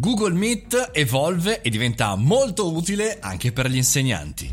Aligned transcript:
Google 0.00 0.32
Meet 0.32 0.92
evolve 0.94 1.60
e 1.60 1.68
diventa 1.68 2.14
molto 2.14 2.72
utile 2.72 3.18
anche 3.20 3.52
per 3.52 3.68
gli 3.68 3.76
insegnanti. 3.76 4.50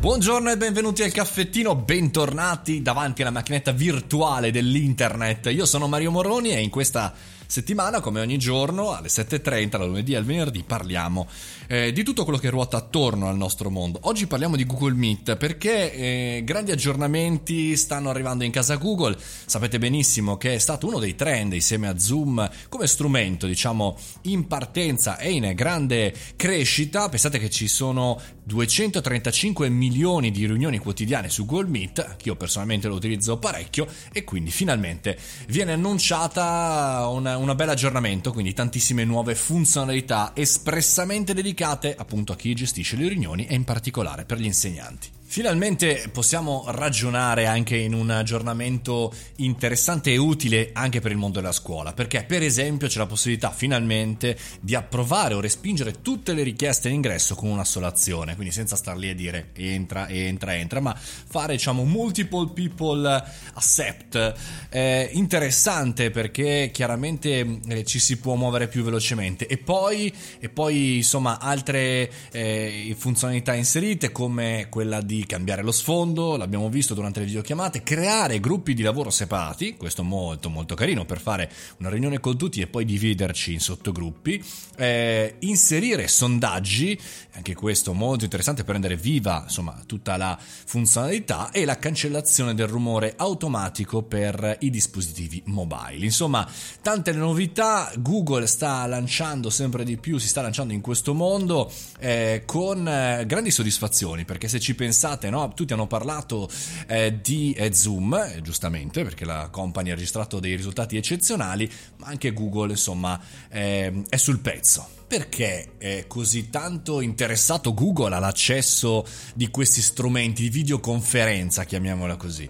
Buongiorno 0.00 0.50
e 0.50 0.56
benvenuti 0.56 1.04
al 1.04 1.12
caffettino, 1.12 1.76
bentornati 1.76 2.82
davanti 2.82 3.22
alla 3.22 3.30
macchinetta 3.30 3.70
virtuale 3.70 4.50
dell'internet. 4.50 5.50
Io 5.52 5.66
sono 5.66 5.86
Mario 5.86 6.10
Moroni 6.10 6.50
e 6.50 6.60
in 6.60 6.68
questa 6.68 7.14
settimana, 7.52 8.00
come 8.00 8.22
ogni 8.22 8.38
giorno, 8.38 8.92
alle 8.92 9.08
7.30, 9.08 9.68
dal 9.68 9.86
lunedì 9.86 10.14
al 10.14 10.24
venerdì, 10.24 10.64
parliamo 10.66 11.28
eh, 11.66 11.92
di 11.92 12.02
tutto 12.02 12.24
quello 12.24 12.38
che 12.38 12.48
ruota 12.48 12.78
attorno 12.78 13.28
al 13.28 13.36
nostro 13.36 13.68
mondo. 13.68 13.98
Oggi 14.04 14.26
parliamo 14.26 14.56
di 14.56 14.64
Google 14.64 14.94
Meet 14.94 15.36
perché 15.36 15.92
eh, 15.92 16.42
grandi 16.44 16.70
aggiornamenti 16.70 17.76
stanno 17.76 18.08
arrivando 18.08 18.44
in 18.44 18.52
casa 18.52 18.76
Google. 18.76 19.18
Sapete 19.18 19.78
benissimo 19.78 20.38
che 20.38 20.54
è 20.54 20.58
stato 20.58 20.86
uno 20.86 20.98
dei 20.98 21.14
trend 21.14 21.52
insieme 21.52 21.88
a 21.88 21.98
Zoom 21.98 22.48
come 22.70 22.86
strumento, 22.86 23.46
diciamo, 23.46 23.98
in 24.22 24.46
partenza 24.46 25.18
e 25.18 25.32
in 25.32 25.52
grande 25.54 26.14
crescita. 26.36 27.10
Pensate 27.10 27.38
che 27.38 27.50
ci 27.50 27.68
sono 27.68 28.18
235 28.44 29.68
milioni 29.68 30.30
di 30.30 30.46
riunioni 30.46 30.78
quotidiane 30.78 31.28
su 31.28 31.44
Google 31.44 31.68
Meet, 31.68 32.16
che 32.16 32.28
io 32.28 32.36
personalmente 32.36 32.88
lo 32.88 32.94
utilizzo 32.94 33.36
parecchio, 33.36 33.86
e 34.10 34.24
quindi 34.24 34.50
finalmente 34.50 35.18
viene 35.48 35.72
annunciata 35.72 37.06
una, 37.10 37.36
un 37.42 37.54
bel 37.56 37.68
aggiornamento, 37.68 38.32
quindi 38.32 38.52
tantissime 38.52 39.04
nuove 39.04 39.34
funzionalità 39.34 40.32
espressamente 40.34 41.34
dedicate 41.34 41.94
appunto 41.96 42.32
a 42.32 42.36
chi 42.36 42.54
gestisce 42.54 42.96
le 42.96 43.08
riunioni 43.08 43.46
e 43.46 43.54
in 43.54 43.64
particolare 43.64 44.24
per 44.24 44.38
gli 44.38 44.46
insegnanti. 44.46 45.20
Finalmente 45.32 46.10
possiamo 46.12 46.64
ragionare 46.66 47.46
anche 47.46 47.74
in 47.74 47.94
un 47.94 48.10
aggiornamento 48.10 49.10
interessante 49.36 50.12
e 50.12 50.18
utile 50.18 50.72
anche 50.74 51.00
per 51.00 51.10
il 51.10 51.16
mondo 51.16 51.40
della 51.40 51.52
scuola, 51.52 51.94
perché 51.94 52.24
per 52.24 52.42
esempio 52.42 52.86
c'è 52.86 52.98
la 52.98 53.06
possibilità 53.06 53.50
finalmente 53.50 54.36
di 54.60 54.74
approvare 54.74 55.32
o 55.32 55.40
respingere 55.40 56.02
tutte 56.02 56.34
le 56.34 56.42
richieste 56.42 56.88
in 56.88 56.96
ingresso 56.96 57.34
con 57.34 57.48
una 57.48 57.64
sola 57.64 57.86
azione, 57.86 58.34
quindi 58.34 58.52
senza 58.52 58.76
star 58.76 58.98
lì 58.98 59.08
a 59.08 59.14
dire 59.14 59.52
entra, 59.54 60.06
entra, 60.06 60.54
entra, 60.54 60.80
ma 60.80 60.94
fare 60.94 61.54
diciamo 61.54 61.82
multiple 61.84 62.50
people 62.52 63.24
accept. 63.54 64.34
È 64.68 65.08
interessante 65.14 66.10
perché 66.10 66.68
chiaramente 66.74 67.60
eh, 67.68 67.84
ci 67.84 68.00
si 68.00 68.18
può 68.18 68.34
muovere 68.34 68.68
più 68.68 68.82
velocemente 68.82 69.46
e 69.46 69.56
poi, 69.56 70.12
e 70.38 70.50
poi 70.50 70.96
insomma 70.96 71.38
altre 71.40 72.12
eh, 72.32 72.94
funzionalità 72.98 73.54
inserite 73.54 74.12
come 74.12 74.66
quella 74.68 75.00
di 75.00 75.20
cambiare 75.26 75.62
lo 75.62 75.72
sfondo, 75.72 76.36
l'abbiamo 76.36 76.68
visto 76.68 76.94
durante 76.94 77.20
le 77.20 77.26
videochiamate, 77.26 77.82
creare 77.82 78.40
gruppi 78.40 78.74
di 78.74 78.82
lavoro 78.82 79.10
separati, 79.10 79.76
questo 79.76 80.02
molto 80.02 80.48
molto 80.48 80.74
carino 80.74 81.04
per 81.04 81.20
fare 81.20 81.50
una 81.78 81.88
riunione 81.88 82.20
con 82.20 82.36
tutti 82.36 82.60
e 82.60 82.66
poi 82.66 82.84
dividerci 82.84 83.52
in 83.52 83.60
sottogruppi, 83.60 84.42
eh, 84.76 85.36
inserire 85.40 86.08
sondaggi, 86.08 86.98
anche 87.32 87.54
questo 87.54 87.92
molto 87.92 88.24
interessante 88.24 88.62
per 88.62 88.72
rendere 88.72 88.96
viva 88.96 89.42
insomma 89.44 89.82
tutta 89.86 90.16
la 90.16 90.38
funzionalità 90.38 91.50
e 91.50 91.64
la 91.64 91.78
cancellazione 91.78 92.54
del 92.54 92.66
rumore 92.66 93.14
automatico 93.16 94.02
per 94.02 94.56
i 94.60 94.70
dispositivi 94.70 95.42
mobile. 95.46 96.04
Insomma, 96.04 96.48
tante 96.80 97.12
novità, 97.12 97.92
Google 97.98 98.46
sta 98.46 98.86
lanciando 98.86 99.50
sempre 99.50 99.84
di 99.84 99.96
più, 99.96 100.18
si 100.18 100.28
sta 100.28 100.42
lanciando 100.42 100.72
in 100.72 100.80
questo 100.80 101.14
mondo 101.14 101.70
eh, 101.98 102.42
con 102.46 102.86
eh, 102.86 103.24
grandi 103.26 103.50
soddisfazioni, 103.50 104.24
perché 104.24 104.48
se 104.48 104.60
ci 104.60 104.74
pensate 104.74 105.11
pensate, 105.12 105.30
no? 105.30 105.52
tutti 105.54 105.72
hanno 105.72 105.86
parlato 105.86 106.48
eh, 106.86 107.20
di 107.20 107.52
eh, 107.52 107.72
Zoom, 107.74 108.14
eh, 108.14 108.40
giustamente, 108.42 109.02
perché 109.02 109.24
la 109.24 109.48
company 109.50 109.90
ha 109.90 109.94
registrato 109.94 110.40
dei 110.40 110.56
risultati 110.56 110.96
eccezionali, 110.96 111.70
ma 111.98 112.06
anche 112.06 112.32
Google, 112.32 112.70
insomma, 112.70 113.20
ehm, 113.50 114.04
è 114.08 114.16
sul 114.16 114.40
pezzo. 114.40 115.00
Perché 115.06 115.72
è 115.76 116.06
così 116.06 116.48
tanto 116.48 117.02
interessato 117.02 117.74
Google 117.74 118.14
all'accesso 118.14 119.04
di 119.34 119.48
questi 119.48 119.82
strumenti 119.82 120.42
di 120.42 120.48
videoconferenza, 120.48 121.64
chiamiamola 121.64 122.16
così? 122.16 122.48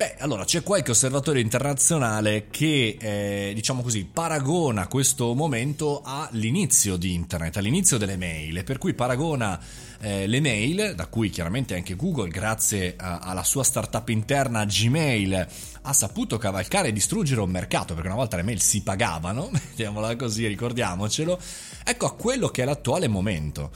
Beh, 0.00 0.14
allora 0.20 0.44
c'è 0.46 0.62
qualche 0.62 0.92
osservatore 0.92 1.40
internazionale 1.40 2.46
che, 2.48 2.96
eh, 2.98 3.52
diciamo 3.54 3.82
così, 3.82 4.06
paragona 4.10 4.86
questo 4.86 5.34
momento 5.34 6.00
all'inizio 6.02 6.96
di 6.96 7.12
internet, 7.12 7.58
all'inizio 7.58 7.98
delle 7.98 8.16
mail, 8.16 8.64
per 8.64 8.78
cui 8.78 8.94
paragona 8.94 9.60
eh, 10.00 10.26
le 10.26 10.40
mail, 10.40 10.94
da 10.94 11.04
cui 11.04 11.28
chiaramente 11.28 11.74
anche 11.74 11.96
Google, 11.96 12.30
grazie 12.30 12.94
a, 12.96 13.18
alla 13.18 13.44
sua 13.44 13.62
startup 13.62 14.08
interna 14.08 14.64
Gmail, 14.64 15.46
ha 15.82 15.92
saputo 15.92 16.38
cavalcare 16.38 16.88
e 16.88 16.92
distruggere 16.92 17.42
un 17.42 17.50
mercato, 17.50 17.92
perché 17.92 18.08
una 18.08 18.16
volta 18.16 18.36
le 18.36 18.42
mail 18.42 18.62
si 18.62 18.82
pagavano, 18.82 19.48
mettiamola 19.52 20.16
così, 20.16 20.46
ricordiamocelo, 20.46 21.38
ecco 21.84 22.06
a 22.06 22.14
quello 22.14 22.48
che 22.48 22.62
è 22.62 22.64
l'attuale 22.64 23.06
momento. 23.06 23.70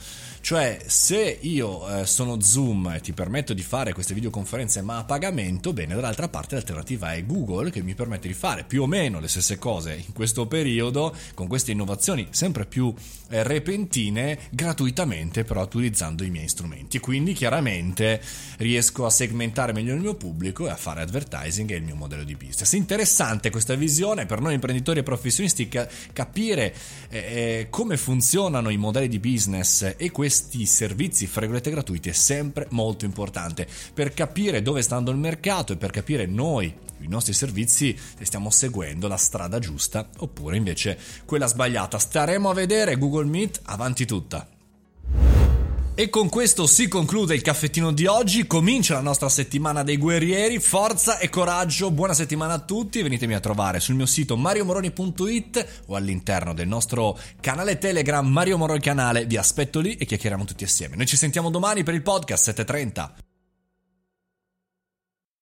Cioè, 0.45 0.83
se 0.85 1.39
io 1.41 1.87
eh, 1.87 2.05
sono 2.05 2.39
Zoom 2.39 2.91
e 2.95 3.01
ti 3.01 3.13
permetto 3.13 3.55
di 3.55 3.63
fare 3.63 3.93
queste 3.93 4.13
videoconferenze 4.13 4.83
ma 4.83 4.99
a 4.99 5.03
pagamento, 5.03 5.73
bene, 5.73 5.95
dall'altra 6.15 6.29
parte 6.29 6.55
l'alternativa 6.55 7.13
è 7.13 7.25
Google 7.25 7.69
che 7.69 7.83
mi 7.83 7.93
permette 7.93 8.27
di 8.27 8.33
fare 8.33 8.63
più 8.63 8.83
o 8.83 8.87
meno 8.87 9.19
le 9.19 9.27
stesse 9.27 9.57
cose 9.57 10.03
in 10.05 10.13
questo 10.13 10.47
periodo, 10.47 11.13
con 11.33 11.47
queste 11.47 11.71
innovazioni 11.71 12.27
sempre 12.31 12.65
più 12.65 12.93
eh, 13.29 13.43
repentine, 13.43 14.37
gratuitamente 14.51 15.43
però 15.43 15.63
utilizzando 15.63 16.23
i 16.23 16.29
miei 16.29 16.47
strumenti. 16.47 16.99
Quindi 16.99 17.33
chiaramente 17.33 18.21
riesco 18.57 19.05
a 19.05 19.09
segmentare 19.09 19.73
meglio 19.73 19.93
il 19.93 19.99
mio 19.99 20.15
pubblico 20.15 20.67
e 20.67 20.69
a 20.69 20.75
fare 20.75 21.01
advertising 21.01 21.69
e 21.71 21.75
il 21.75 21.83
mio 21.83 21.95
modello 21.95 22.23
di 22.23 22.35
business. 22.35 22.71
Interessante 22.73 23.49
questa 23.49 23.75
visione 23.75 24.25
per 24.25 24.39
noi 24.39 24.53
imprenditori 24.53 24.99
e 24.99 25.03
professionisti 25.03 25.67
capire 26.13 26.73
eh, 27.09 27.17
eh, 27.17 27.67
come 27.69 27.97
funzionano 27.97 28.69
i 28.69 28.77
modelli 28.77 29.07
di 29.09 29.19
business 29.19 29.95
e 29.97 30.11
questi 30.11 30.65
servizi, 30.65 31.27
fra 31.27 31.45
gratuiti, 31.45 32.09
è 32.09 32.13
sempre 32.13 32.67
molto 32.69 33.05
importante 33.05 33.67
per 33.93 34.13
capire 34.13 34.61
dove 34.61 34.81
sta 34.81 34.95
andando 34.95 35.11
il 35.11 35.17
mercato 35.17 35.73
e 35.73 35.77
per 35.77 35.91
capire 36.05 36.27
noi, 36.27 36.71
i 36.99 37.07
nostri 37.07 37.33
servizi, 37.33 37.97
se 37.97 38.25
stiamo 38.25 38.51
seguendo 38.51 39.07
la 39.07 39.17
strada 39.17 39.57
giusta 39.57 40.07
oppure 40.19 40.55
invece 40.55 40.99
quella 41.25 41.47
sbagliata. 41.47 41.97
Staremo 41.97 42.47
a 42.47 42.53
vedere 42.53 42.95
Google 42.99 43.25
Meet 43.25 43.61
avanti 43.63 44.05
tutta. 44.05 44.47
E 45.97 46.09
con 46.09 46.29
questo 46.29 46.67
si 46.67 46.87
conclude 46.87 47.33
il 47.33 47.41
caffettino 47.41 47.91
di 47.91 48.05
oggi, 48.05 48.45
comincia 48.45 48.95
la 48.95 49.01
nostra 49.01 49.29
settimana 49.29 49.81
dei 49.81 49.97
guerrieri, 49.97 50.59
forza 50.59 51.17
e 51.17 51.29
coraggio, 51.29 51.89
buona 51.89 52.13
settimana 52.13 52.53
a 52.53 52.59
tutti, 52.59 53.01
venitemi 53.01 53.33
a 53.33 53.39
trovare 53.39 53.79
sul 53.79 53.95
mio 53.95 54.05
sito 54.05 54.37
mariomoroni.it 54.37 55.83
o 55.87 55.95
all'interno 55.95 56.53
del 56.53 56.67
nostro 56.67 57.17
canale 57.39 57.79
Telegram 57.79 58.27
Mario 58.27 58.57
Moroni 58.57 58.81
Canale, 58.81 59.25
vi 59.25 59.37
aspetto 59.37 59.79
lì 59.79 59.95
e 59.95 60.05
chiacchieriamo 60.05 60.43
tutti 60.43 60.65
assieme. 60.65 60.97
Noi 60.97 61.07
ci 61.07 61.17
sentiamo 61.17 61.49
domani 61.49 61.83
per 61.83 61.93
il 61.95 62.03
podcast 62.03 62.51
7.30. 62.51 63.34